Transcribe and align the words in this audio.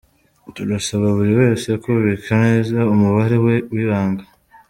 Turasaba 0.55 1.05
buri 1.17 1.33
wese 1.41 1.69
kubika 1.83 2.31
neza 2.45 2.77
umubare 2.93 3.37
we 3.45 3.55
w’ibanga. 3.73 4.23